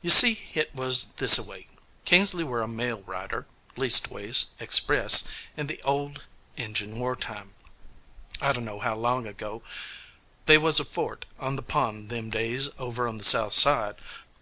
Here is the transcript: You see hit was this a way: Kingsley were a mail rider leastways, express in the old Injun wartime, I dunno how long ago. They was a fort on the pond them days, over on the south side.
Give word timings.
You 0.00 0.08
see 0.08 0.32
hit 0.32 0.74
was 0.74 1.04
this 1.18 1.36
a 1.36 1.42
way: 1.42 1.66
Kingsley 2.06 2.44
were 2.44 2.62
a 2.62 2.66
mail 2.66 3.02
rider 3.02 3.46
leastways, 3.76 4.46
express 4.58 5.28
in 5.54 5.66
the 5.66 5.82
old 5.82 6.24
Injun 6.56 6.98
wartime, 6.98 7.52
I 8.40 8.52
dunno 8.52 8.78
how 8.78 8.96
long 8.96 9.26
ago. 9.26 9.62
They 10.46 10.56
was 10.56 10.80
a 10.80 10.84
fort 10.86 11.26
on 11.38 11.56
the 11.56 11.62
pond 11.62 12.08
them 12.08 12.30
days, 12.30 12.70
over 12.78 13.06
on 13.06 13.18
the 13.18 13.22
south 13.24 13.52
side. 13.52 13.96